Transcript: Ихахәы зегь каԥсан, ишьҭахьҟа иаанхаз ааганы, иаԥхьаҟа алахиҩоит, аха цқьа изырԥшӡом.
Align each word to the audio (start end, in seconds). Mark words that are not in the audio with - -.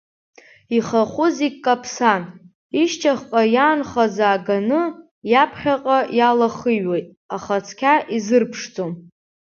Ихахәы 0.77 1.27
зегь 1.37 1.57
каԥсан, 1.63 2.23
ишьҭахьҟа 2.81 3.41
иаанхаз 3.55 4.15
ааганы, 4.27 4.81
иаԥхьаҟа 5.31 5.97
алахиҩоит, 6.29 7.07
аха 7.35 7.55
цқьа 7.65 7.93
изырԥшӡом. 8.15 8.91